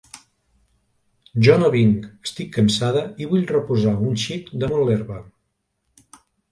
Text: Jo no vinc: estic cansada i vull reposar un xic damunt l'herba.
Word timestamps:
Jo 1.49 1.57
no 1.63 1.69
vinc: 1.75 2.09
estic 2.29 2.51
cansada 2.57 3.05
i 3.25 3.31
vull 3.35 3.47
reposar 3.55 3.97
un 4.09 4.21
xic 4.27 4.53
damunt 4.65 4.87
l'herba. 4.91 5.25